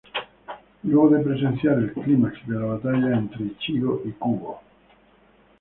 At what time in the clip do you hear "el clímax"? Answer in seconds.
1.77-2.47